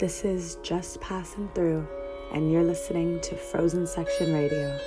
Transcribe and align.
This 0.00 0.24
is 0.24 0.56
Just 0.62 0.98
Passing 1.02 1.50
Through, 1.54 1.86
and 2.32 2.50
you're 2.50 2.64
listening 2.64 3.20
to 3.20 3.36
Frozen 3.36 3.86
Section 3.86 4.32
Radio. 4.32 4.80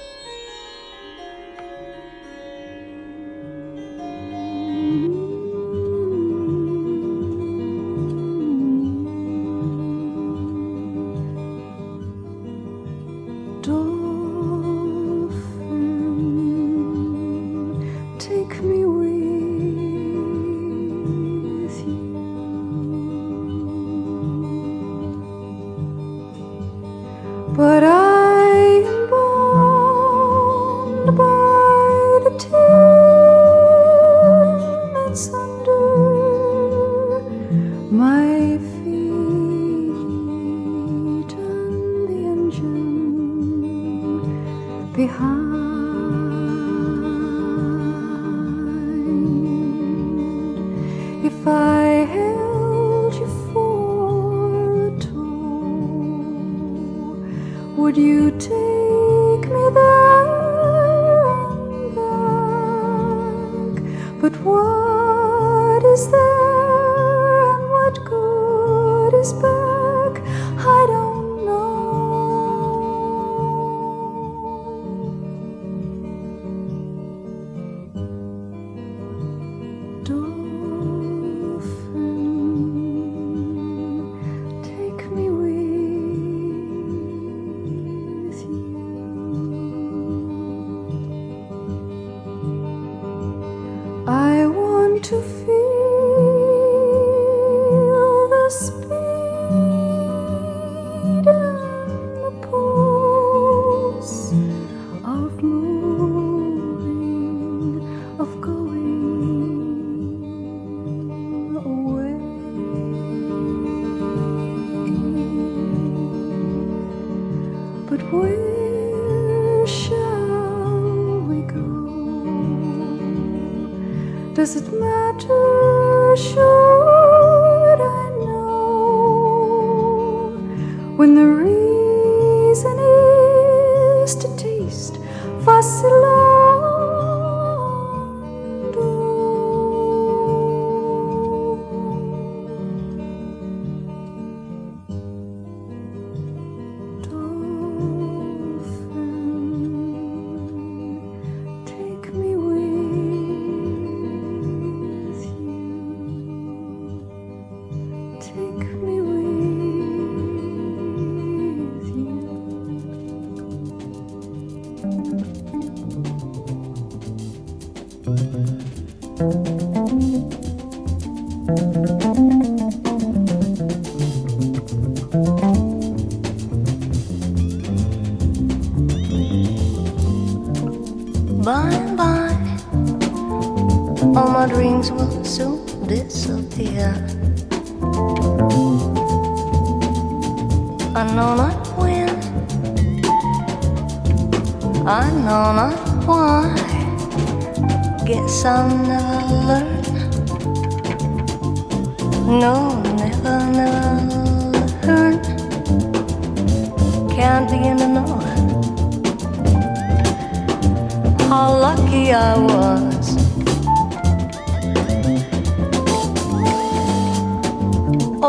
Does 124.43 124.57
it 124.57 124.73
matter? 124.73 126.17
Should 126.17 126.52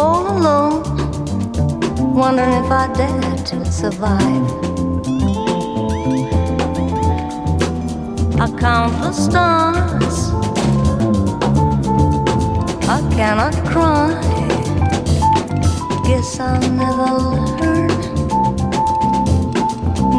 All 0.07 0.27
alone, 0.37 0.83
wondering 2.15 2.53
if 2.63 2.71
I 2.71 2.93
dare 2.93 3.37
to 3.49 3.57
survive. 3.73 4.47
I 8.45 8.47
count 8.61 8.93
the 9.03 9.13
stars, 9.13 10.17
I 12.97 12.99
cannot 13.17 13.55
cry. 13.71 14.13
Guess 16.07 16.39
I'll 16.39 16.61
never 16.83 17.11
learn. 17.31 17.89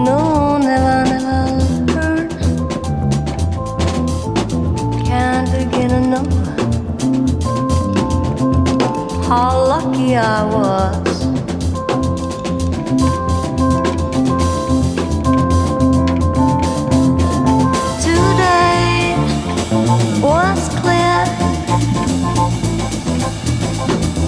No, 0.07 0.57
never, 0.57 0.97
never 1.11 1.24
how 9.27 9.65
lucky 9.67 10.15
I 10.15 10.43
was. 10.43 11.19
Today 18.05 19.15
was 20.21 20.61
clear. 20.79 21.21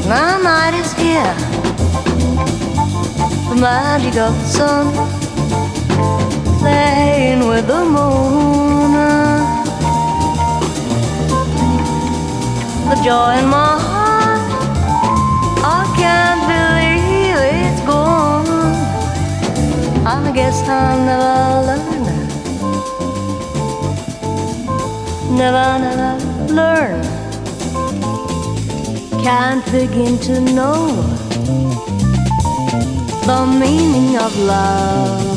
My 0.09 0.41
night 0.41 0.73
is 0.81 0.91
here. 0.93 1.35
The 3.49 3.57
magic 3.61 4.15
of 4.17 4.33
the 4.33 4.47
sun 4.57 4.85
playing 6.59 7.47
with 7.47 7.67
the 7.67 7.85
moon. 7.85 8.47
the 12.89 12.95
joy 13.03 13.37
in 13.39 13.49
my 13.49 13.77
heart. 13.77 13.96
Guess 20.37 20.61
I'll 20.69 20.99
never 21.03 21.65
learn. 21.67 22.03
Never, 25.35 25.67
never 25.85 26.11
learn. 26.53 27.01
Can't 29.23 29.65
begin 29.71 30.19
to 30.29 30.39
know 30.39 30.77
the 33.25 33.39
meaning 33.59 34.15
of 34.17 34.37
love. 34.37 35.36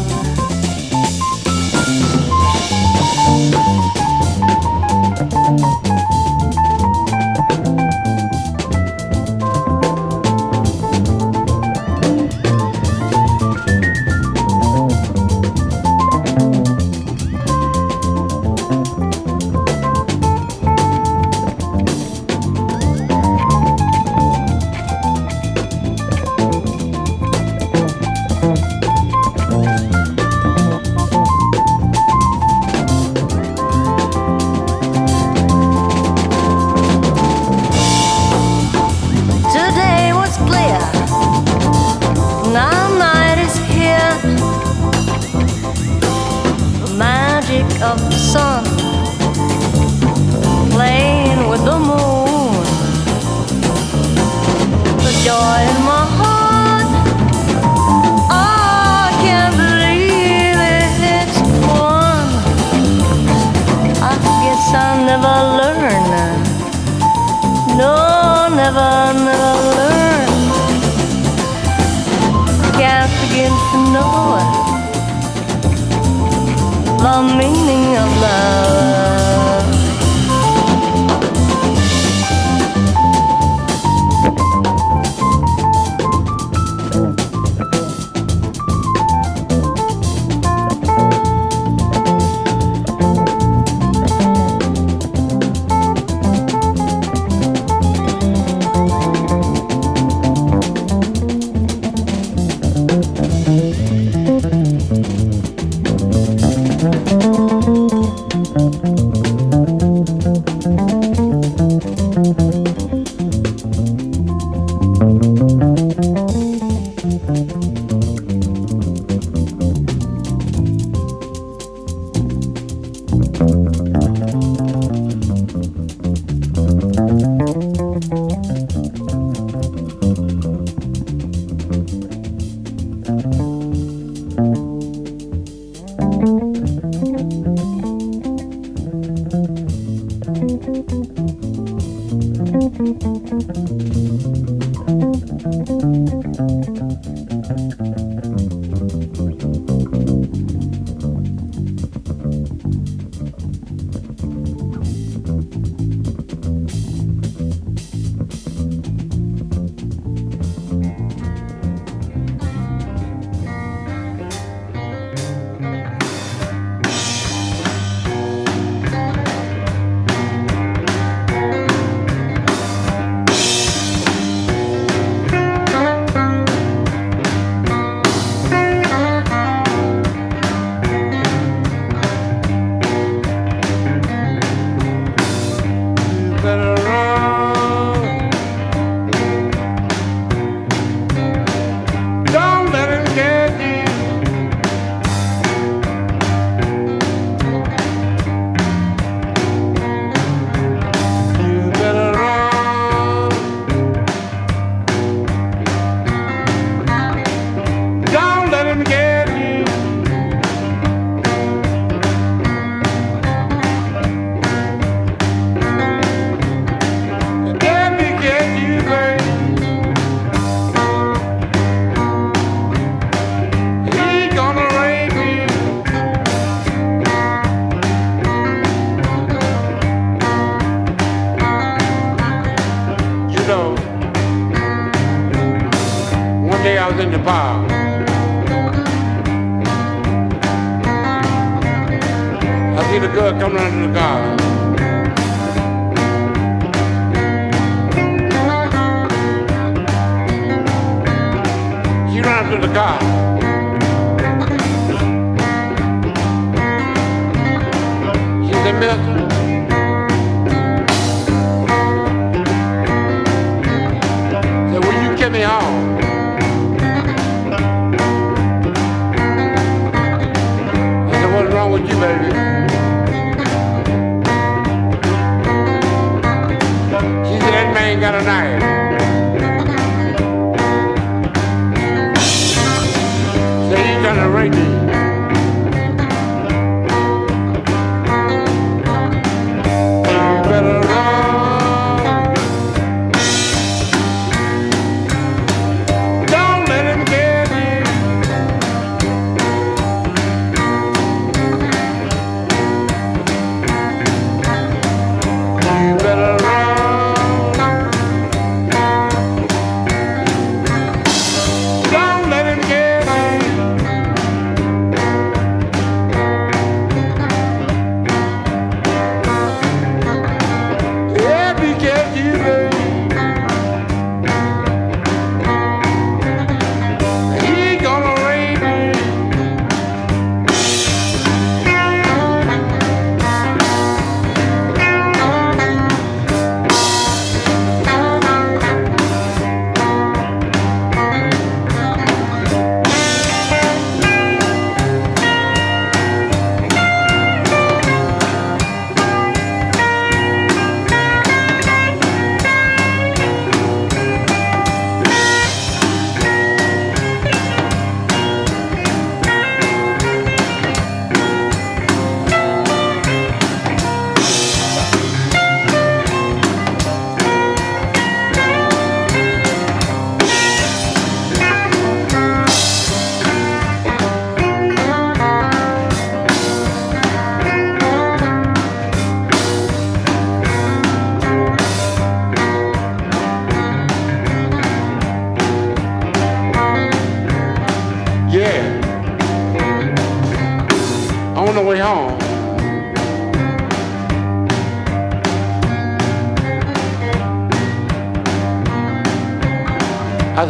She 258.81 259.20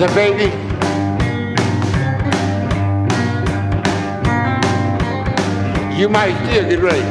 baby. 0.09 0.45
You 5.95 6.09
might 6.09 6.35
still 6.47 6.69
get 6.69 6.81
ready. 6.81 7.05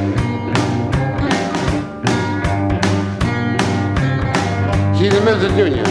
She's 4.98 5.14
a 5.14 5.22
Mrs. 5.22 5.56
Junior. 5.56 5.86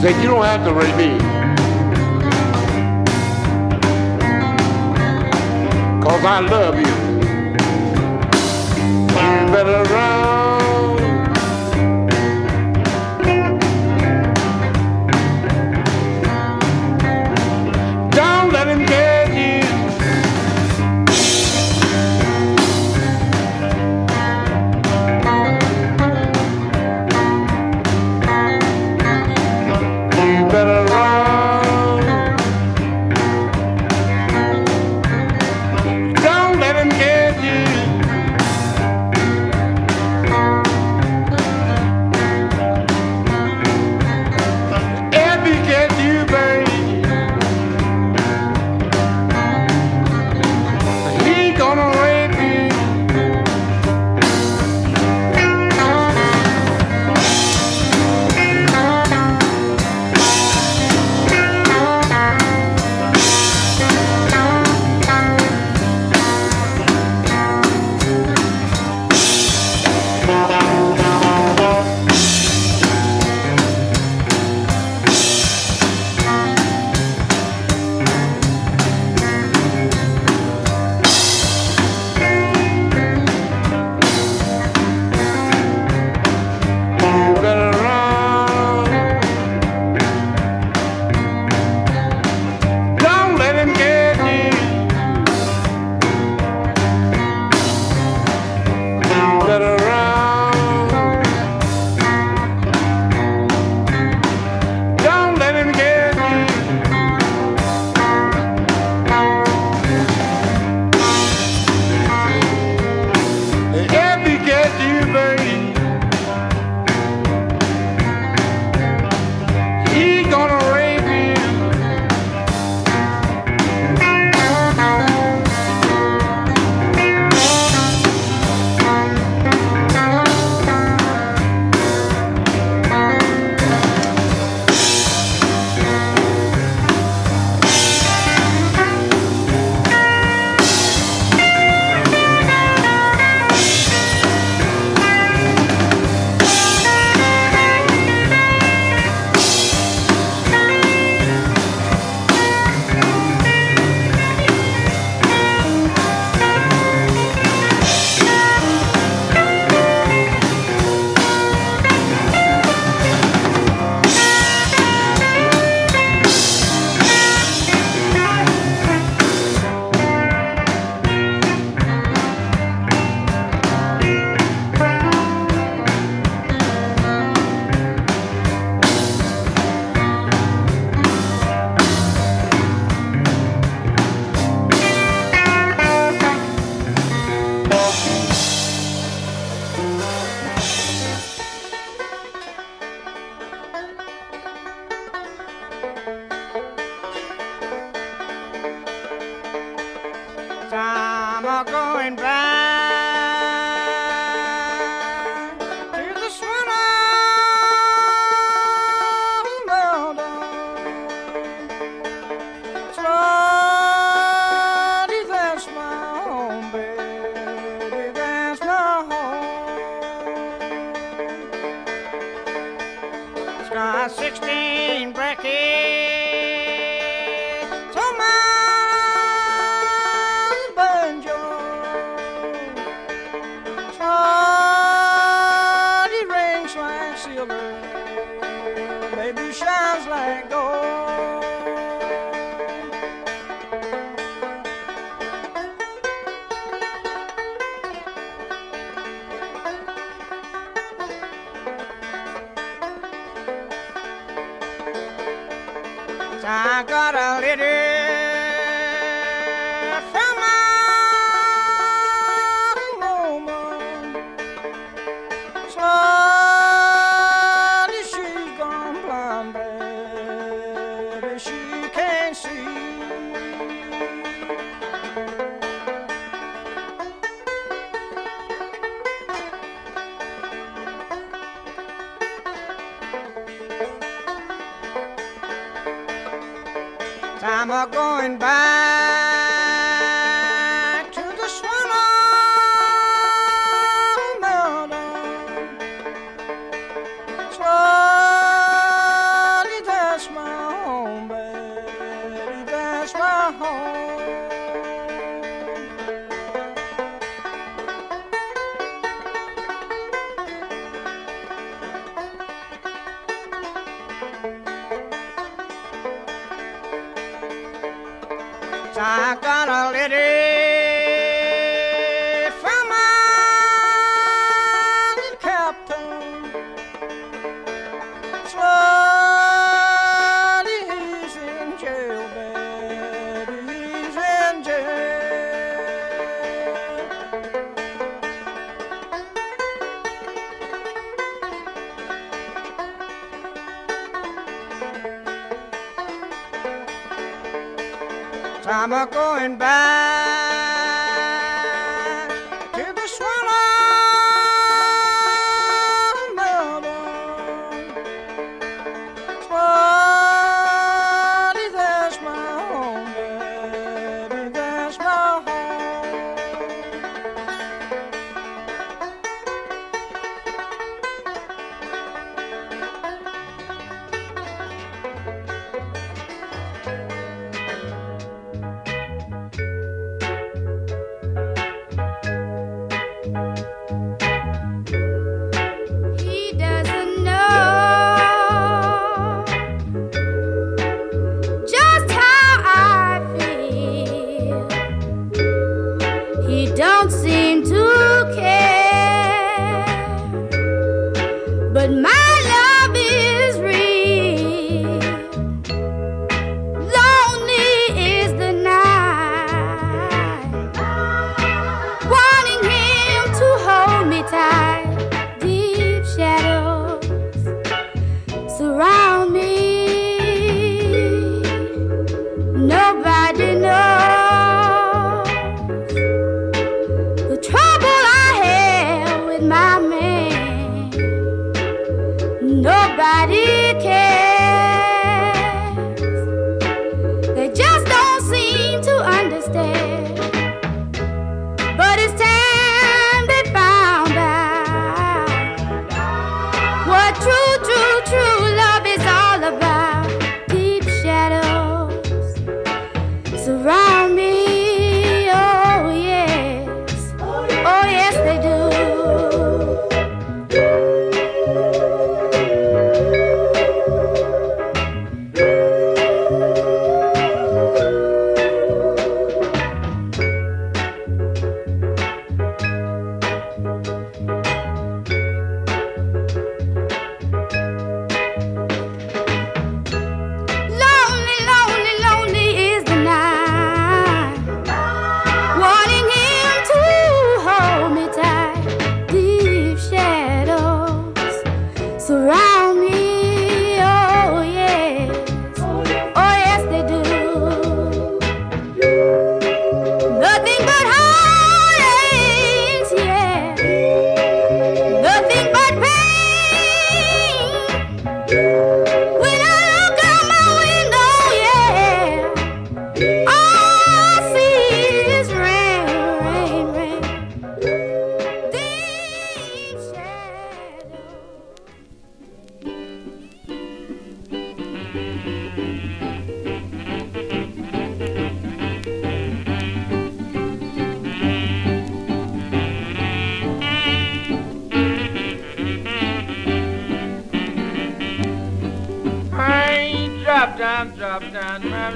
Say 0.00 0.22
you 0.22 0.28
don't 0.28 0.44
have 0.44 0.64
to 0.64 0.72
rape 0.72 0.96
me. 0.96 1.18
Cause 6.00 6.24
I 6.24 6.40
love 6.40 6.76
you. 6.76 7.02
You 9.10 9.52
better 9.52 9.82
run. 9.92 10.31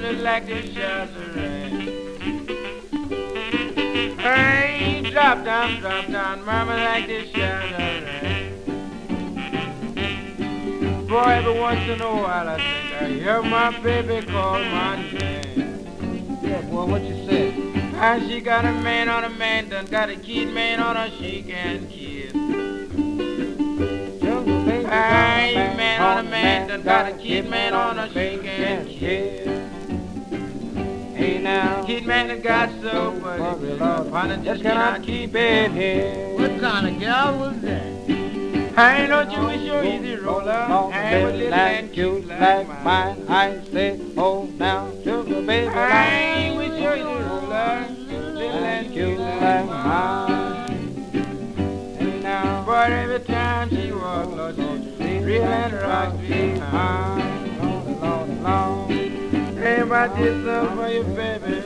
it 0.06 0.18
like 0.20 0.46
the 0.46 0.62
Shazarang. 0.62 1.70
Hey, 4.20 5.10
drop 5.10 5.44
down, 5.44 5.80
drop 5.80 6.06
down, 6.06 6.44
murmur 6.44 6.76
like 6.76 7.06
the 7.08 7.24
Shazarang. 7.32 8.52
Boy, 11.08 11.22
every 11.22 11.58
once 11.58 11.88
in 11.88 12.00
a 12.00 12.04
while 12.04 12.48
I 12.48 12.56
think 12.56 13.02
I 13.02 13.08
hear 13.08 13.42
my 13.42 13.78
baby 13.80 14.26
call 14.26 14.58
my 14.58 14.96
name. 15.12 16.40
Yeah, 16.42 16.60
boy, 16.62 16.84
what 16.84 17.02
you 17.02 17.26
say? 17.26 17.52
And 17.96 18.30
she 18.30 18.40
got 18.40 18.64
a 18.64 18.72
man 18.72 19.08
on 19.08 19.24
a 19.24 19.30
man, 19.30 19.68
done 19.70 19.86
got 19.86 20.08
a 20.08 20.16
kid 20.16 20.52
man 20.52 20.80
on 20.80 20.94
her, 20.96 21.10
she 21.18 21.42
can 21.42 21.88
kiss. 21.88 22.32
Jungle 24.22 24.64
baby, 24.64 24.84
man 24.86 26.00
on 26.00 26.26
a 26.26 26.30
man, 26.30 26.68
done 26.68 26.82
got 26.82 27.10
a 27.10 27.16
kid 27.16 27.48
man 27.48 27.74
on 27.74 27.96
her, 27.96 28.08
she 28.08 28.38
can 28.38 28.86
kiss 28.86 29.55
me 31.26 31.38
now. 31.38 31.84
Kid 31.84 32.06
man 32.06 32.28
has 32.30 32.42
got 32.42 32.70
so 32.80 33.10
worried. 33.10 33.78
Lord, 33.78 34.44
just 34.44 34.62
cannot 34.62 35.02
keep 35.02 35.34
it 35.34 35.70
here. 35.72 36.34
What 36.34 36.60
kind 36.60 36.86
of 36.86 37.00
gal 37.00 37.38
was 37.38 37.60
that? 37.62 37.96
I 38.78 39.00
ain't 39.00 39.10
no 39.10 39.24
Jewish 39.24 39.70
or 39.70 39.84
easy 39.84 40.16
roller. 40.16 40.50
I 40.50 41.24
was 41.24 41.34
little 41.34 41.54
and 41.54 41.92
cute 41.92 42.26
like 42.26 42.68
mine. 42.84 43.24
I 43.28 43.60
say, 43.72 44.00
oh, 44.16 44.44
now, 44.58 44.92
sugar 45.02 45.40
baby. 45.42 45.68
I 45.68 46.06
ain't 46.08 46.56
with 46.58 46.78
your 46.78 46.96
easy 46.96 47.04
roller. 47.04 47.88
Little 48.34 48.64
and 48.64 48.92
cute 48.92 49.18
like 49.18 49.66
mine. 49.66 50.74
And 51.98 52.22
now, 52.22 52.64
but 52.66 52.92
every 52.92 53.20
time 53.20 53.70
she 53.70 53.92
walks, 53.92 54.28
Lord, 54.28 54.56
she 54.56 55.18
really 55.24 55.40
rocks 55.40 56.18
me 56.18 57.35
if 59.86 59.92
I 59.92 60.08
did 60.18 60.44
something 60.44 60.76
for 60.76 60.88
you, 60.88 61.04
baby 61.14 61.62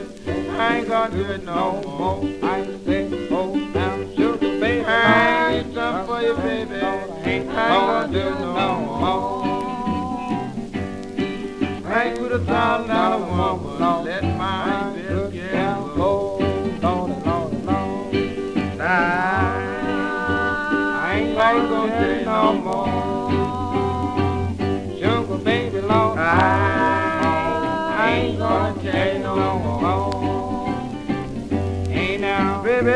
I 0.51 0.77
ain't 0.77 0.87
gonna 0.87 1.15
do 1.15 1.23
it 1.23 1.43
no 1.43 1.81
more. 1.81 2.23
I 2.43 2.65
say, 2.85 3.27
oh 3.31 3.55
now, 3.55 3.97
sugar 4.15 4.59
baby, 4.59 4.85
I 4.85 5.53
did 5.63 5.73
something 5.73 6.05
for 6.05 6.21
you, 6.21 6.35
baby 6.35 6.75
I 6.75 6.85
ain't 7.25 7.49
gonna 7.49 8.13
do 8.13 8.19
it 8.19 8.39
no 8.39 8.79
more. 8.85 9.41
I 11.87 12.03
ain't 12.03 12.19
put 12.19 12.31
a 12.31 12.39
thousand 12.39 12.89
dollar 12.89 13.25
woman 13.25 14.05
Let 14.05 14.23
my 14.37 14.80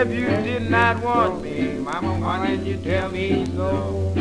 if 0.05 0.19
you 0.19 0.27
did 0.27 0.69
not 0.69 1.01
want 1.01 1.41
me, 1.41 1.73
Mama, 1.79 2.19
why 2.19 2.47
didn't 2.47 2.65
you 2.65 2.77
tell 2.77 3.09
me 3.09 3.45
so? 3.55 4.13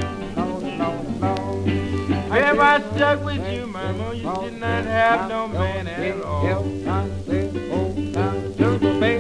If 2.37 2.59
I 2.59 2.81
stuck 2.95 3.25
with 3.25 3.53
you, 3.53 3.67
Mama, 3.67 4.15
you 4.15 4.23
did 4.51 4.61
not 4.61 4.85
have 4.85 5.29
no 5.29 5.49
man 5.49 5.87
at 5.87 6.23
all. 6.23 6.65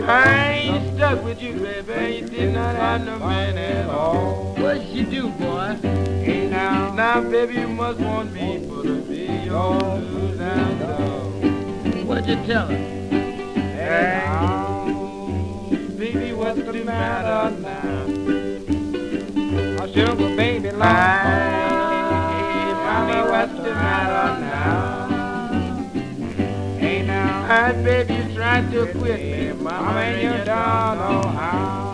I 0.06 0.52
ain't 0.52 0.96
stuck 0.96 1.24
with 1.24 1.42
you, 1.42 1.54
baby, 1.54 2.16
you 2.16 2.26
did 2.26 2.54
not 2.54 2.76
have 2.76 3.04
no 3.04 3.18
man 3.18 3.58
at 3.58 3.88
all. 3.88 4.54
What 4.58 4.82
you 4.86 5.04
do, 5.04 5.28
boy? 5.28 5.78
Hey 5.82 6.48
now, 6.48 6.92
Now, 6.94 7.20
baby, 7.20 7.54
you 7.54 7.68
must 7.68 8.00
want 8.00 8.32
me 8.32 8.66
for 8.66 8.82
to 8.82 9.02
be 9.02 9.26
your 9.44 9.78
love. 10.38 11.34
What'd 12.06 12.26
you 12.26 12.36
tell 12.46 12.66
her? 12.66 12.76
Hey, 12.76 14.63
baby, 16.54 16.78
the 16.78 16.84
matter 16.84 17.56
now? 17.60 18.04
a 19.82 19.88
sugar 19.92 20.36
baby, 20.36 20.68
Hey, 20.68 20.72
Lord. 20.72 20.82
mama, 22.84 23.26
what's 23.30 23.52
the 23.54 23.72
matter 23.74 24.40
now? 24.40 25.08
Hey 26.78 27.02
now, 27.06 27.46
I 27.50 27.72
baby, 27.72 28.14
you 28.14 28.34
tried 28.34 28.70
to 28.72 28.86
quit 28.98 29.20
me, 29.20 29.52
mama, 29.62 30.00
and 30.00 30.22
you 30.22 30.30
don't 30.44 30.98
know 30.98 31.28
how. 31.28 31.93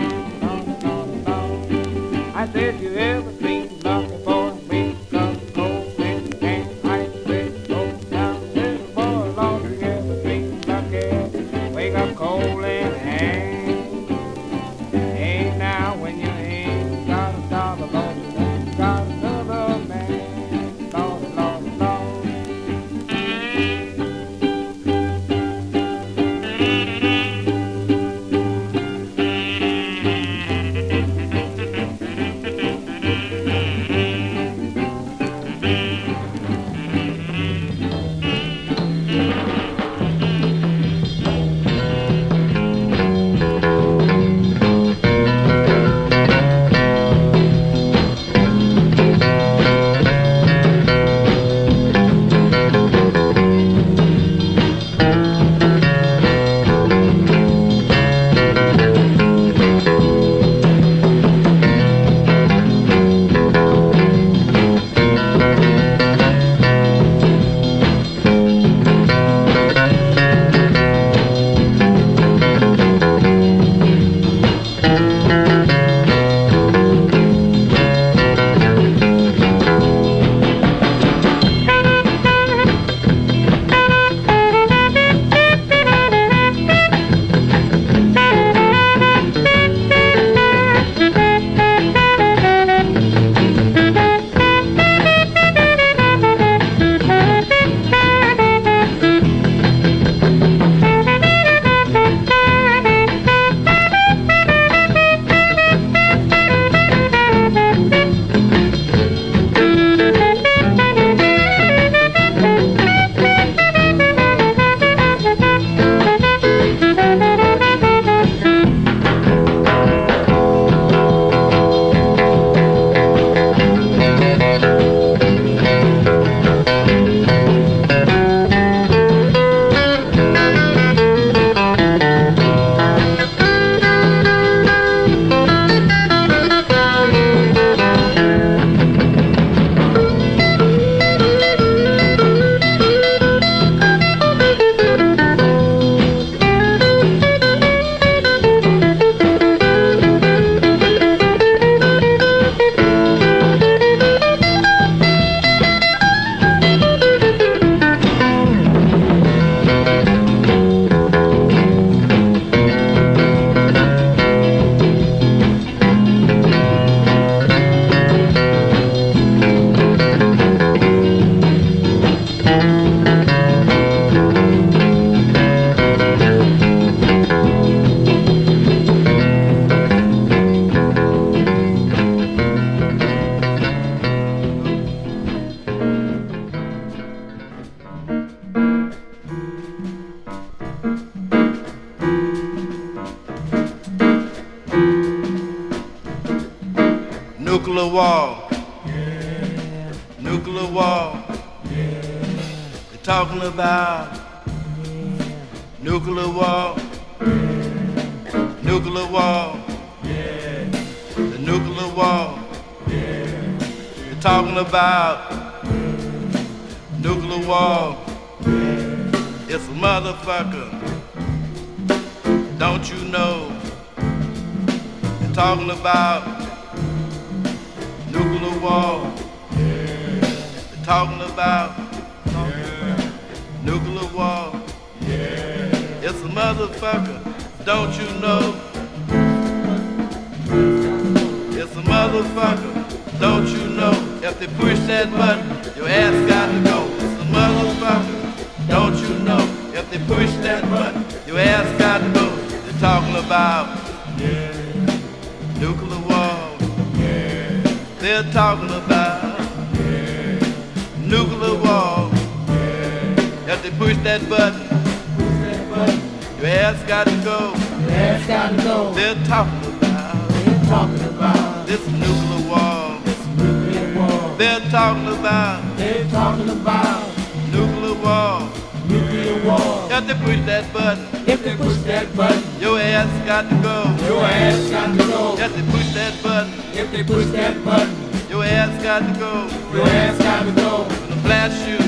Got 284.97 285.07
to 285.07 285.13
go. 285.13 285.45
If 285.45 285.55
they 285.55 285.63
push 285.73 285.95
that 285.95 286.23
button, 286.23 286.53
If 286.73 286.91
they 286.93 287.03
push 287.05 287.27
that 287.27 287.65
button, 287.65 287.95
your 288.31 288.45
ass 288.45 288.83
got 288.83 289.01
to 289.01 289.19
go. 289.19 289.33
your 289.77 289.87
ass 289.87 290.19
got 290.19 290.45
to 290.45 290.53
go. 290.53 290.85
Gonna 290.89 291.23
blast 291.23 291.69
you 291.69 291.79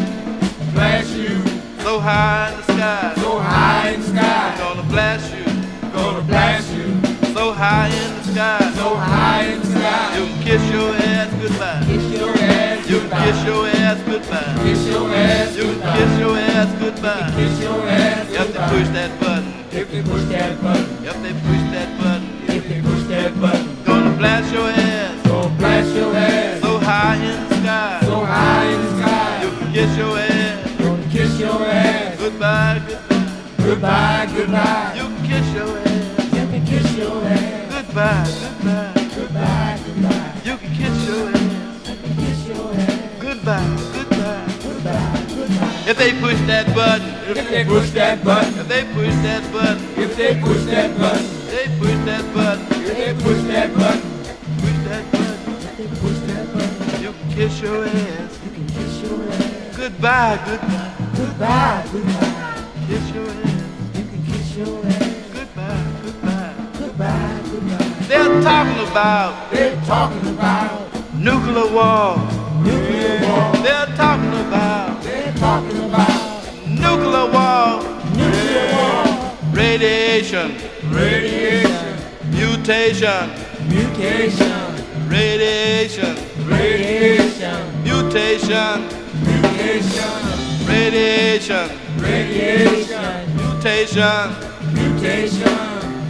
Blast 0.73 1.11
you 1.17 1.38
so 1.83 1.99
high 2.01 2.51
in 2.53 2.57
the 2.59 2.62
sky. 2.75 3.15
so 3.17 3.38
high 3.38 3.88
in 3.91 4.01
the 4.01 4.07
sky. 4.09 4.55
Gonna 4.59 4.83
blast 4.85 5.35
you 5.35 5.45
Gonna 5.93 6.23
blast 6.23 6.73
you 6.73 6.88
so 7.35 7.53
high 7.53 7.88
in 7.88 8.15
the 8.17 8.23
sky. 8.33 8.73
so 8.77 8.95
high 8.95 9.45
in 9.53 9.61
the 9.61 9.67
sky. 9.67 10.17
You 10.19 10.27
can 10.27 10.43
kiss 10.43 10.62
your 10.71 10.95
ass 10.95 11.31
goodbye. 11.43 11.83
Kiss 11.87 12.05
your 12.21 12.31
ass 12.31 12.88
You 12.88 12.99
can 13.01 13.09
goodbye. 13.09 13.25
kiss 13.25 13.45
your 13.45 13.67
ass 13.67 13.99
goodbye. 14.07 14.55
Kiss 14.65 14.87
your 14.88 15.11
ass 15.15 15.57
You 15.57 15.62
can 15.62 15.73
goodbye. 15.75 15.97
kiss 15.99 16.19
your 16.19 16.37
ass 16.38 16.71
goodbye. 16.81 17.33
Kiss 17.37 17.61
your 17.61 17.88
ass 17.88 18.27
If 18.33 18.53
they 18.55 18.62
push 18.73 18.88
that 18.97 19.21
button, 19.21 19.53
If 19.73 19.91
they 19.91 20.03
push 20.03 20.25
that 20.33 20.62
button, 20.62 21.05
if 21.05 21.17
they 21.23 21.33
push 21.33 21.62
that 21.75 21.88
button, 21.99 22.22
if 22.75 22.83
they 22.85 22.91
push 22.91 23.03
that 23.09 23.41
button, 23.41 23.85
gonna 23.85 24.17
blast 24.17 24.53
your 24.53 24.69
ass 24.69 25.27
gonna 25.27 25.49
blast 25.57 25.95
your 25.97 26.15
ass 26.15 26.61
so 26.61 26.79
high 26.79 27.17
in 27.17 27.49
the 27.49 27.55
sky. 27.57 28.01
so 28.03 28.21
high 28.25 28.65
in 28.67 28.81
the 28.81 28.91
sky. 28.99 29.43
You 29.43 29.51
can 29.59 29.73
kiss 29.73 29.97
your 29.99 30.19
ass 30.19 30.79
Gonna 30.79 31.09
kiss 31.11 31.39
your 31.41 31.63
ass 31.67 32.19
goodbye, 32.19 32.83
goodbye. 32.87 33.65
goodbye, 33.65 34.29
goodbye. 34.37 34.93
You 34.97 35.05
can 35.09 35.25
kiss 35.27 35.55
your 35.55 35.79
ass 35.79 36.33
You 36.33 36.47
can 36.53 36.67
kiss 36.67 36.97
your 36.97 37.25
ass 37.25 37.73
goodbye, 37.73 38.31
goodbye. 38.41 39.09
goodbye, 39.17 39.81
goodbye. 39.87 40.41
You 40.45 40.57
can 40.57 40.73
kiss 40.81 40.97
your 41.09 41.29
ass 41.29 41.89
You 41.89 41.97
can 42.03 42.15
kiss 42.23 42.49
your 42.49 42.75
ass 42.75 43.21
goodbye, 43.21 43.77
goodbye. 43.93 44.47
goodbye, 44.63 45.25
goodbye. 45.29 45.91
If 45.91 45.97
they 45.99 46.13
push 46.21 46.41
that 46.47 46.75
button, 46.75 47.09
If 47.37 47.49
they 47.51 47.65
push 47.65 47.91
that 47.91 48.25
button, 48.25 48.59
if 48.59 48.69
they 48.69 48.85
push 48.95 49.15
that 49.27 49.53
button, 49.53 49.79
if 50.03 50.17
they 50.17 50.41
push 50.41 50.63
that 50.65 50.97
button, 50.99 51.27
they 51.53 51.67
push 51.79 51.99
that 52.09 52.25
button, 52.35 52.67
they 52.85 53.12
push 53.25 53.43
that 53.53 53.71
button, 53.75 54.11
push 54.62 54.79
that 54.88 55.05
button. 55.12 55.77
they 55.77 55.87
push 56.01 56.19
that 56.31 56.47
button, 56.53 57.03
You 57.03 57.12
can 57.12 57.29
kiss 57.37 57.61
your 57.61 57.85
ass 57.85 58.38
you 58.45 58.51
can 58.57 58.67
kiss 58.75 58.95
your 59.03 59.23
ass 59.33 59.77
goodbye, 59.77 60.38
goodbye. 60.47 60.95
goodbye, 61.17 61.85
goodbye. 61.93 62.65
Kiss 62.88 63.05
your 63.15 63.29
ass 63.29 63.62
You 63.97 64.05
can 64.11 64.23
kiss 64.31 64.57
your 64.57 64.87
ass 64.87 65.31
goodbye, 65.37 65.85
goodbye. 66.05 66.55
goodbye, 66.79 67.41
goodbye. 67.51 67.88
They're 68.09 68.43
talking 68.43 68.81
about 68.91 69.51
They're 69.53 69.77
talking 69.85 70.27
about 70.35 71.15
nuclear 71.15 71.69
war. 71.73 72.17
nuclear 72.65 73.21
war. 73.29 73.53
They're 73.65 73.87
talking 73.97 74.35
about 74.49 75.03
They're 75.03 75.33
talking 75.35 75.79
about 75.85 76.45
nuclear 76.69 77.27
war. 77.37 77.91
Radiation, 79.73 80.53
Radiation, 80.93 81.97
mutation, 82.31 83.31
mutation, 83.71 84.61
radiation, 85.09 86.15
radiation, 86.47 87.83
mutation, 87.83 88.85
mutation, 89.25 90.13
radiation, 90.69 91.71
radiation, 91.97 93.37
mutation. 93.39 94.25
mutation. 94.75 95.57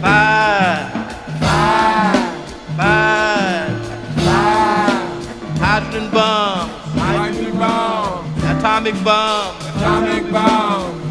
Five, 0.03 0.91
Five, 1.39 2.19
five. 2.75 3.71
five, 4.27 5.57
Hydrogen 5.63 6.11
bomb, 6.11 6.69
hydrogen 6.99 7.57
bomb, 7.57 8.25
atomic 8.43 9.03
bomb. 9.05 9.55
atomic 9.77 10.31
bomb. 10.33 11.02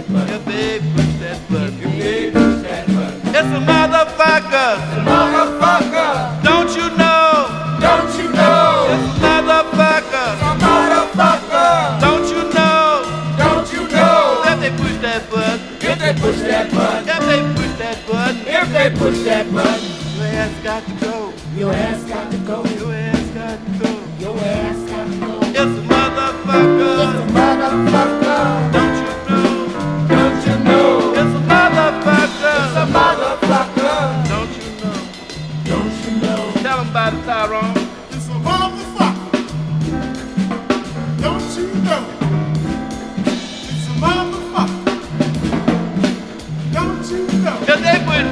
They 0.00 0.04
push 0.06 0.28
that 0.28 0.28
button, 0.28 0.34
if 0.34 0.44
they 0.44 0.78
push 0.78 1.14
that 1.18 1.38
button, 1.50 1.74
if 1.82 1.98
they 1.98 2.30
push 2.30 2.62
that 2.62 2.86
button, 2.86 3.28
it's 3.34 3.50
a 3.50 3.60
motherfucker. 3.66 4.70
motherfucker, 5.02 6.42
Don't 6.42 6.70
you 6.76 6.86
know? 6.96 7.78
don't 7.80 8.10
you 8.18 8.28
know? 8.32 8.86
It's 8.94 9.02
a 9.02 9.20
motherfucker. 9.22 10.28
It's 10.34 10.42
a 10.42 10.54
Motherfucker, 10.62 12.00
Don't 12.00 12.26
you 12.30 12.42
know? 12.54 13.02
don't 13.38 13.72
you 13.72 13.82
know? 13.88 14.42
If 14.46 14.60
they 14.60 14.70
push 14.76 14.96
that 15.02 15.30
button, 15.30 15.60
If 15.80 15.98
they 15.98 16.12
push 16.14 16.40
that 16.42 16.70
button, 16.70 17.08
if 17.08 17.20
they 17.26 17.40
push 17.54 17.74
that 17.78 18.06
button, 18.06 18.36
if 18.46 18.72
they 18.72 18.90
push 18.98 19.18
that 19.24 19.52
button, 19.52 19.82
your 20.16 20.26
ass 20.26 20.54
got 20.62 20.82
to 20.86 20.92
go. 21.04 21.32
your 21.56 21.72
ass 21.72 22.04
got 22.04 22.30
to 22.30 22.38
go. 22.38 22.64
Your 22.64 22.92
ass 22.94 23.30
got 23.34 23.58
to 23.58 23.72
go. 23.82 23.90
Your 24.18 24.38
ass 24.38 24.78
got 24.90 25.06
to 25.10 25.18
go. 25.18 25.38
It's 25.42 25.58
a 25.58 25.82
motherfucker. 25.90 26.94
It's 27.02 27.18
a 27.18 27.32
Motherfucker, 27.38 28.17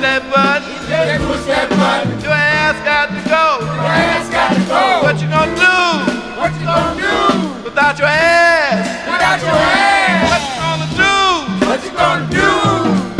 that 0.06 0.22
button, 0.30 0.70
If 0.70 0.86
they 0.86 1.18
push 1.26 1.42
that 1.50 1.66
button, 1.74 2.14
your 2.22 2.30
ass 2.32 2.76
got 2.86 3.06
to 3.10 3.20
go. 3.26 3.44
your 3.66 3.90
ass 3.90 4.26
got 4.30 4.50
to 4.54 4.62
go. 4.70 4.82
What 5.02 5.16
you 5.20 5.28
gonna 5.28 5.56
do 5.58 5.76
What 6.38 6.52
you 6.54 6.64
gonna 6.66 6.94
do 7.02 7.16
without 7.66 7.98
your 7.98 8.06
ass? 8.06 8.86
without 9.10 9.40
your 9.42 9.58
ass? 9.58 10.22
What 10.30 10.42
you 10.46 10.54
gonna 10.62 10.88
do 11.02 11.14
What 11.66 11.80
you 11.86 11.92
gonna 11.98 12.26
do 12.30 12.50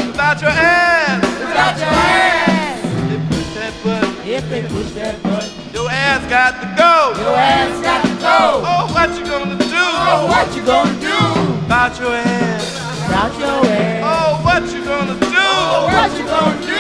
without 0.06 0.38
your 0.42 0.54
ass? 0.54 1.22
without 1.42 1.76
your 1.82 1.90
ass? 1.90 2.78
They 3.10 3.18
push 3.34 3.50
that 3.58 3.72
button, 3.82 4.12
If 4.36 4.44
they 4.50 4.62
push 4.70 4.90
that 4.98 5.14
button, 5.26 5.50
your 5.74 5.88
ass 5.90 6.22
got 6.30 6.52
to 6.62 6.66
go. 6.78 6.94
your 7.18 7.34
ass 7.34 7.74
got 7.82 8.00
to 8.06 8.14
go. 8.22 8.38
Oh, 8.62 8.84
what 8.94 9.10
you 9.18 9.24
gonna 9.26 9.58
do 9.58 9.84
Oh, 10.06 10.26
what 10.30 10.46
you 10.54 10.62
gonna 10.62 10.94
do 11.02 11.18
about 11.66 11.98
your 11.98 12.14
ass? 12.14 12.62
without 13.02 13.34
your 13.42 13.58
ass? 13.74 14.02
Oh, 14.06 14.30
what 14.46 14.62
you 14.72 14.80
gonna 14.84 15.18
do 15.18 15.34
Oh, 15.34 15.90
what 15.90 16.10
you 16.18 16.24
gonna 16.24 16.66
do 16.66 16.75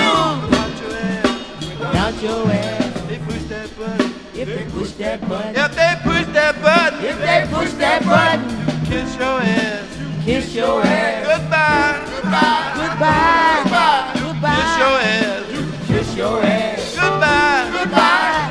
your 2.26 2.50
ass. 2.50 2.96
If 2.96 3.08
they 3.08 3.18
push 3.18 3.42
that 3.52 3.78
button. 3.78 4.14
If 4.34 4.46
they 4.48 4.64
push 4.70 4.90
that 4.92 5.28
button. 5.28 5.56
If 5.56 5.70
they 5.78 5.92
push 6.02 6.26
that 6.34 6.54
button. 6.62 7.04
If 7.04 7.18
they 7.18 7.40
push 7.54 7.72
that 7.82 8.00
button. 8.10 8.48
You 8.66 8.74
kiss 8.90 9.16
your 9.16 9.40
ass. 9.40 9.98
You 9.98 10.06
kiss 10.24 10.54
your 10.54 10.82
ass. 10.82 11.26
Goodbye. 11.30 11.94
Goodbye. 12.10 12.72
Goodbye. 12.80 13.62
Goodbye. 13.62 14.12
Goodbye. 14.22 14.58
Kiss 14.58 14.72
your 14.82 14.96
ass. 15.14 15.42
You 15.54 15.62
kiss 15.86 16.08
your 16.16 16.42
ass. 16.42 16.94
Goodbye. 16.96 17.64
Goodbye. 17.76 18.44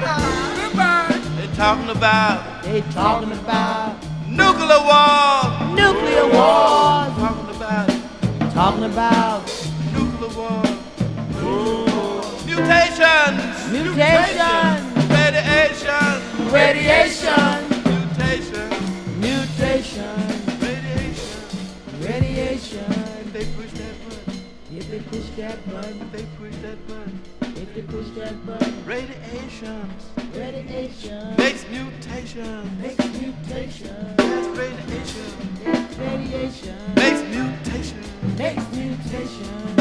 Goodbye. 0.62 1.20
They 1.38 1.48
talking 1.56 1.90
about. 1.90 2.64
They 2.64 2.82
talking 2.92 3.32
about. 3.32 3.96
Nuclear 4.28 4.82
war. 4.90 5.76
Nuclear 5.76 6.28
war. 6.32 7.12
Talking 7.20 7.50
about. 7.56 7.88
Talking 8.54 8.86
about. 8.86 9.44
Nuclear 9.94 10.32
war. 10.40 10.64
Mutations 12.46 13.55
mutation, 13.71 14.93
radiation, 15.10 16.13
radiation, 16.51 17.69
mutation, 17.86 18.69
mutation, 19.19 20.17
radiation. 20.62 21.43
radiation. 22.01 22.86
If 23.21 23.34
they 23.34 23.45
push 23.56 23.71
that 23.71 23.95
button, 24.06 24.39
If 24.78 24.89
they 24.89 24.99
push 24.99 25.30
that 25.38 25.58
button, 25.71 26.01
if 26.01 26.12
they 26.12 26.25
push 26.38 26.56
that 26.62 26.88
button, 26.88 27.21
if 27.41 27.73
they 27.73 27.82
push 27.82 28.10
that 28.17 28.45
button, 28.45 28.86
radiations 28.86 30.15
radiation. 30.36 31.36
Makes 31.38 31.65
mutations. 31.69 32.82
makes 32.82 33.06
mutation. 33.19 34.15
Yes, 34.19 34.58
radiation. 34.58 35.28
Radiation. 35.97 36.75
Makes 36.95 37.21
mutation. 37.34 38.04
makes 38.38 38.65
mutation. 38.75 39.75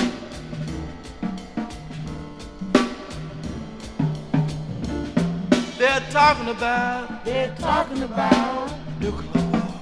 They're 5.85 6.01
talking 6.11 6.49
about 6.49 7.25
They're 7.27 7.55
talking 7.59 8.03
about 8.05 8.73
nuclear 8.99 9.45
war. 9.53 9.75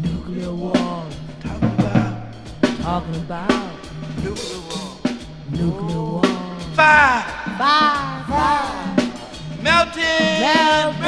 nuclear 0.00 0.52
war. 0.52 1.06
Talking 1.42 1.72
about 1.80 2.32
Talking 2.82 3.16
about 3.16 3.50
nuclear 4.22 4.60
war. 4.68 5.12
nuclear 5.50 6.02
war. 6.02 6.22
Fire, 6.78 7.24
Fire, 7.58 8.24
fire, 8.28 8.96
melting, 9.60 10.40
melting, 10.40 11.00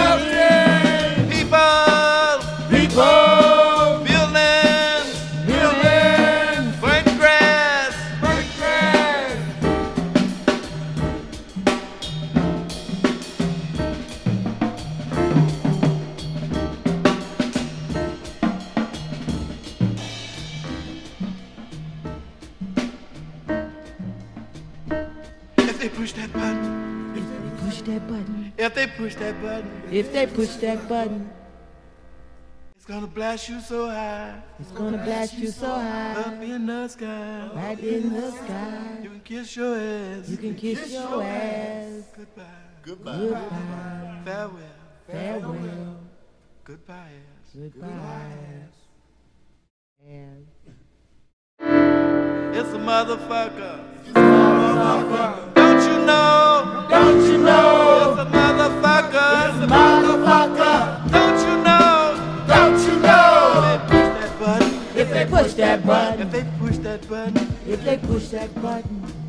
push 29.02 29.16
that 29.16 29.42
button, 29.42 29.82
if 29.90 30.12
they 30.12 30.26
push 30.28 30.54
that 30.62 30.88
button, 30.88 31.28
it's 32.76 32.84
gonna 32.84 33.06
blast 33.08 33.48
you 33.48 33.58
so 33.60 33.88
high 33.88 34.40
it's 34.60 34.70
gonna 34.70 34.98
blast 34.98 35.34
you 35.38 35.48
so 35.48 35.66
high, 35.74 36.12
up 36.12 36.40
in 36.40 36.66
the 36.66 36.86
sky. 36.86 37.50
right 37.52 37.80
in 37.80 38.12
the 38.12 38.30
sky. 38.30 38.98
You 39.02 39.10
can 39.10 39.20
kiss 39.20 39.56
your 39.56 39.76
ass. 39.76 40.28
You 40.28 40.36
can 40.36 40.54
kiss 40.54 40.92
your 40.92 41.20
ass. 41.20 42.04
Goodbye. 42.16 42.44
Goodbye, 42.84 44.20
Farewell. 44.24 44.76
farewell, 45.10 45.96
Goodbye, 46.64 46.94
ass. 46.94 47.54
goodbye. 47.54 48.68
And 50.06 50.46
It's 52.56 52.70
a 52.70 52.78
motherfucker. 52.90 53.78
Don't 55.54 55.82
you 55.90 55.98
know? 56.06 56.86
don't 56.90 57.24
you 57.30 57.38
know, 57.38 58.28
they 67.92 68.06
push 68.06 68.28
that 68.28 68.54
button, 68.62 69.21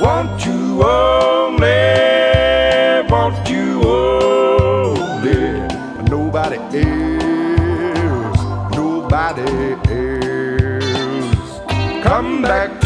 Want 0.00 0.46
you 0.46 0.82
only, 0.82 1.68
want 3.10 3.48
you 3.50 3.82
only, 3.82 5.68
nobody 6.08 6.56
else, 6.78 8.40
nobody 8.74 9.42
else. 9.92 11.60
Come 12.02 12.40
back 12.40 12.79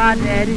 my 0.00 0.14
daddy. 0.14 0.56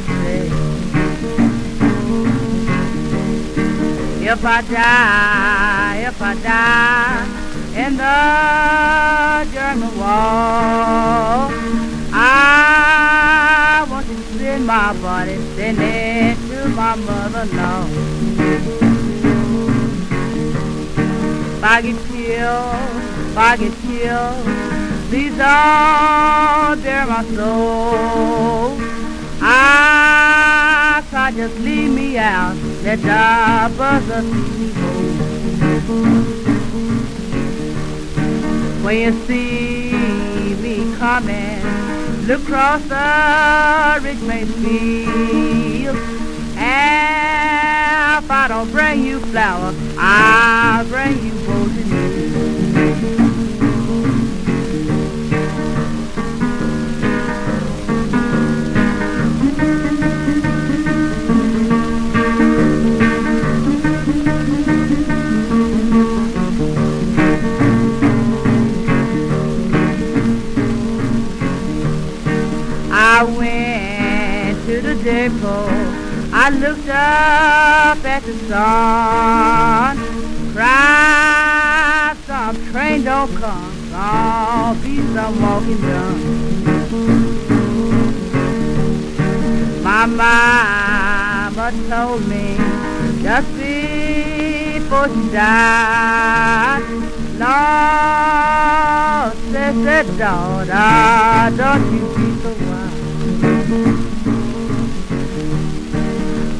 If 4.32 4.42
I 4.42 4.62
die, 4.62 5.96
if 6.08 6.22
I 6.22 6.34
die 6.50 7.26
in 7.82 7.92
the 7.98 9.52
German 9.52 9.98
wall, 9.98 11.52
I 12.10 13.86
want 13.90 14.06
to 14.06 14.16
send 14.38 14.66
my 14.66 14.94
body, 15.02 15.36
send 15.56 15.78
it 15.78 16.36
to 16.48 16.68
my 16.70 16.94
mother-in-law. 16.94 17.86
If 21.56 21.64
I 21.64 21.82
get 21.82 21.98
killed, 22.08 22.76
if 23.28 23.36
I 23.36 23.56
get 23.58 23.74
killed, 23.84 24.46
please 25.10 25.36
don't 25.36 26.82
bear 26.82 27.06
my 27.06 27.22
soul. 27.34 28.83
I 29.76 31.02
can't 31.10 31.36
just 31.36 31.58
leave 31.58 31.90
me 31.90 32.18
out, 32.18 32.54
the 32.82 32.96
see 32.96 34.22
me 34.24 34.72
go. 34.72 34.94
When 38.84 38.96
you 38.98 39.12
see 39.26 40.54
me 40.62 40.94
coming, 40.96 41.62
look 42.26 42.42
across 42.42 42.82
the 42.82 44.00
Richmond 44.06 44.54
field. 44.56 45.96
And 46.56 48.24
if 48.24 48.30
I 48.30 48.48
don't 48.48 48.70
bring 48.70 49.04
you 49.04 49.20
flowers, 49.20 49.74
I'll 49.98 50.84
bring 50.86 51.24
you 51.24 51.32
roses. 51.48 51.63
I 73.16 73.22
went 73.22 74.66
to 74.66 74.80
the 74.82 74.96
depot. 74.96 75.68
I 76.32 76.50
looked 76.50 76.88
up 76.88 78.04
at 78.04 78.22
the 78.24 78.34
sun. 78.48 79.98
Cried, 80.52 82.16
some 82.26 82.56
train 82.72 83.04
don't 83.04 83.32
come. 83.36 83.72
Some 83.92 84.82
be 84.82 84.96
some 85.14 85.40
walking 85.40 85.80
done. 85.80 86.20
My 89.84 90.06
mama 90.06 91.70
told 91.88 92.26
me 92.26 92.56
just 93.22 93.48
before 93.56 95.08
she 95.08 95.30
died. 95.30 96.82
Lord, 97.38 99.34
said 99.52 99.76
that 99.86 100.06
daughter, 100.18 101.56
don't 101.56 101.92
you 101.92 102.03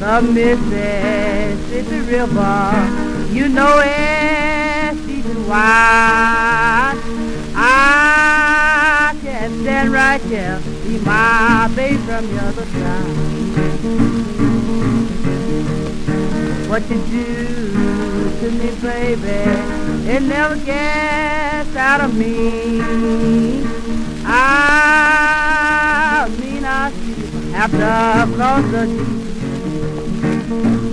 The 0.05 0.21
Mississippi 0.21 1.99
River, 2.01 2.71
you 3.31 3.49
know 3.49 3.81
it's 3.83 5.01
deep 5.07 5.25
and 5.25 5.47
wide. 5.47 6.99
I 7.55 9.15
can 9.23 9.61
stand 9.61 9.91
right 9.91 10.21
here, 10.21 10.61
be 10.83 10.99
my 10.99 11.67
baby 11.75 11.97
from 11.97 12.27
the 12.27 12.39
other 12.39 12.65
side. 12.65 13.15
What 16.69 16.87
you 16.87 17.01
do 17.07 17.35
to 18.41 18.51
me, 18.51 18.69
baby, 18.83 19.49
it 20.07 20.21
never 20.21 20.55
gets 20.57 21.75
out 21.75 22.01
of 22.01 22.13
me. 22.15 23.63
I 24.23 26.29
mean 26.39 26.63
I 26.63 26.91
see 26.91 27.53
after 27.55 27.81
across 28.31 28.63
the 28.71 29.24
sea. 30.47 30.84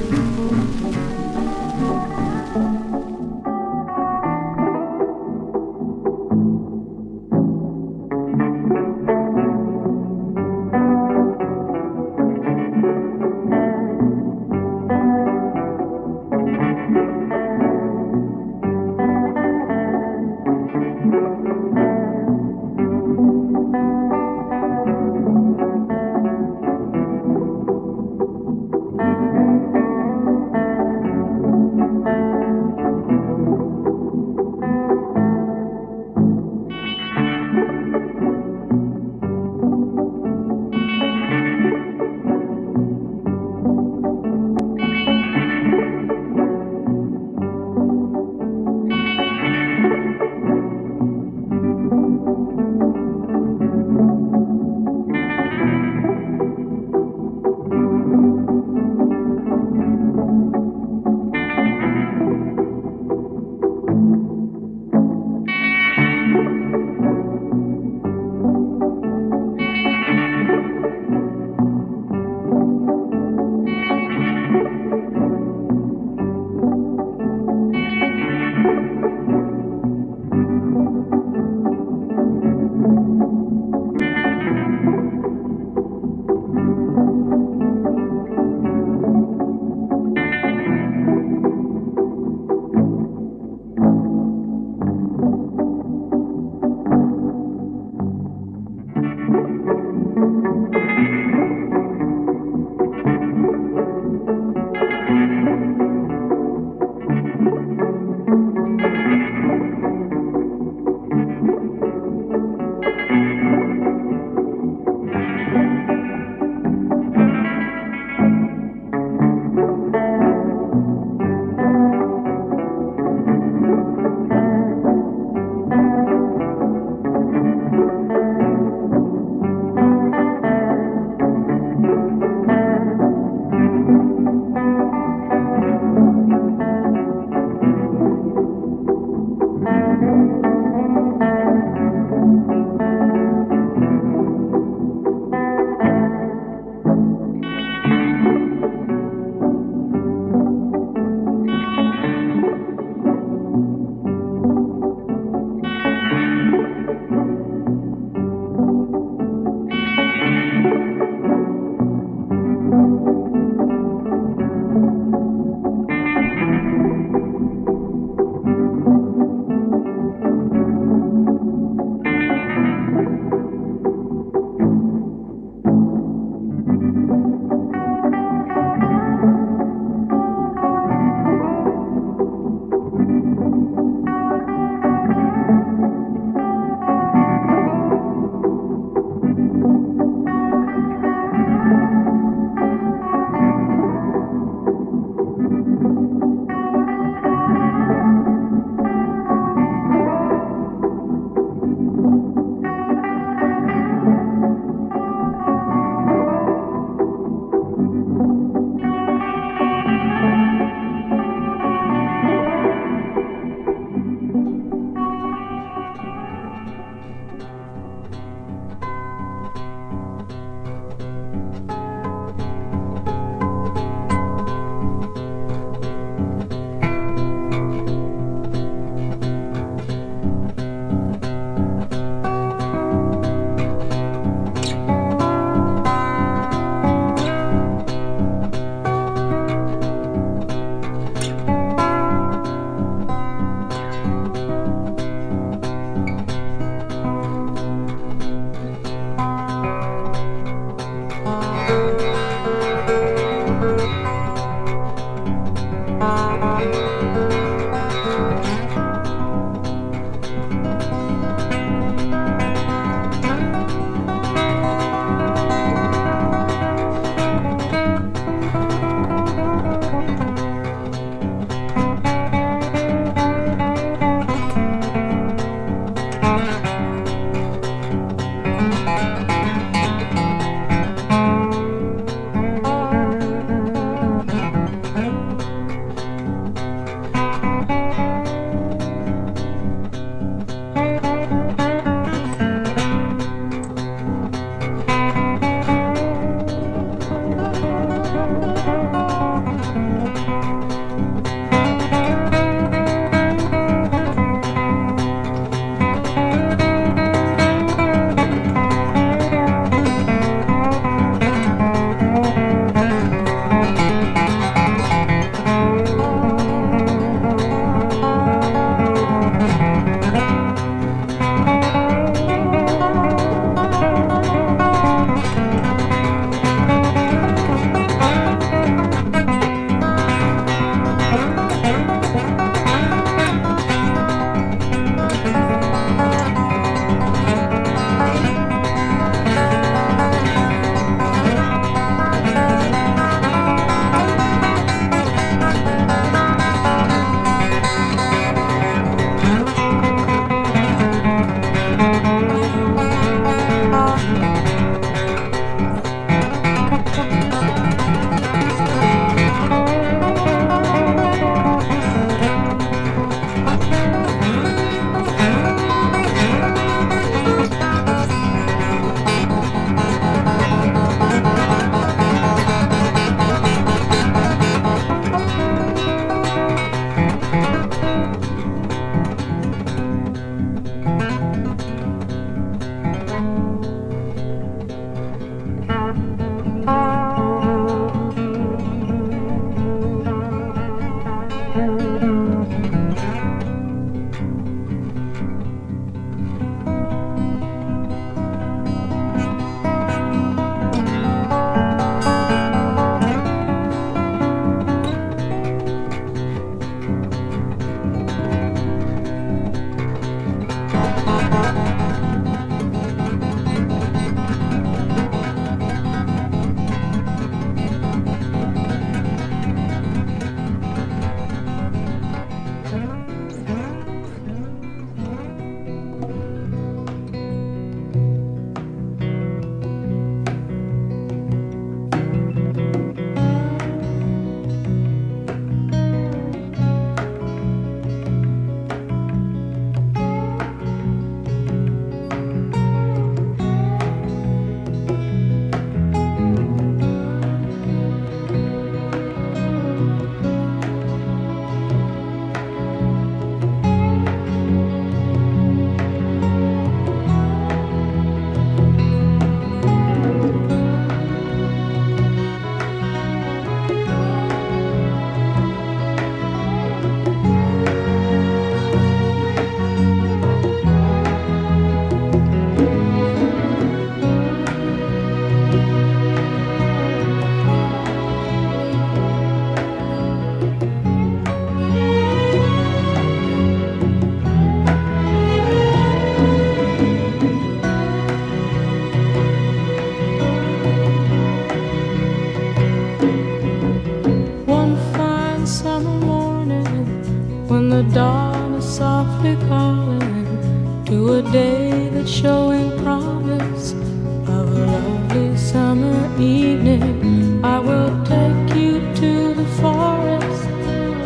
The 497.82 497.94
dawn 497.94 498.54
is 498.54 498.76
softly 498.76 499.36
calling 499.48 500.84
to 500.84 501.14
a 501.14 501.22
day 501.32 501.88
that's 501.92 502.10
showing 502.10 502.70
promise 502.82 503.72
of 503.72 504.56
a 504.56 504.66
lovely 504.66 505.36
summer 505.36 505.98
evening. 506.20 507.44
I 507.44 507.58
will 507.58 507.92
take 508.04 508.56
you 508.56 508.80
to 508.94 509.34
the 509.34 509.46
forest 509.60 510.44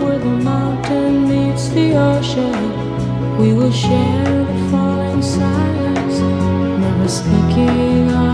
where 0.03 0.19
the 0.19 0.37
mountain 0.51 1.29
meets 1.29 1.69
the 1.69 1.97
ocean. 1.97 3.39
We 3.39 3.53
will 3.55 3.73
share 3.73 4.45
the 4.45 4.71
falling 4.71 5.23
silence, 5.23 6.19
never 6.81 7.09
speaking. 7.09 8.26